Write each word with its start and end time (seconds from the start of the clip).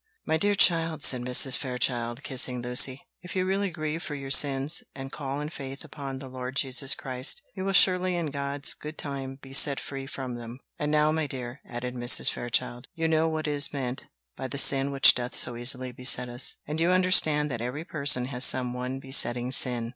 "My 0.25 0.35
dear 0.37 0.55
child," 0.55 1.03
said 1.03 1.21
Mrs. 1.21 1.57
Fairchild, 1.57 2.23
kissing 2.23 2.59
Lucy, 2.63 3.05
"if 3.21 3.35
you 3.35 3.45
really 3.45 3.69
grieve 3.69 4.01
for 4.01 4.15
your 4.15 4.31
sins, 4.31 4.81
and 4.95 5.11
call 5.11 5.39
in 5.39 5.49
faith 5.49 5.83
upon 5.83 6.17
the 6.17 6.27
Lord 6.27 6.55
Jesus 6.55 6.95
Christ, 6.95 7.43
you 7.53 7.63
will 7.63 7.73
surely 7.73 8.15
in 8.15 8.31
God's 8.31 8.73
good 8.73 8.97
time 8.97 9.37
be 9.43 9.53
set 9.53 9.79
free 9.79 10.07
from 10.07 10.33
them. 10.33 10.57
And 10.79 10.91
now, 10.91 11.11
my 11.11 11.27
dear," 11.27 11.61
added 11.69 11.93
Mrs. 11.93 12.31
Fairchild, 12.31 12.87
"you 12.95 13.07
know 13.07 13.29
what 13.29 13.45
is 13.47 13.71
meant 13.73 14.07
by 14.35 14.47
the 14.47 14.57
sin 14.57 14.89
which 14.89 15.13
doth 15.13 15.35
so 15.35 15.55
easily 15.55 15.91
beset 15.91 16.29
us; 16.29 16.55
and 16.65 16.79
you 16.79 16.89
understand 16.89 17.51
that 17.51 17.61
every 17.61 17.85
person 17.85 18.25
has 18.25 18.43
some 18.43 18.73
one 18.73 18.99
besetting 18.99 19.51
sin." 19.51 19.89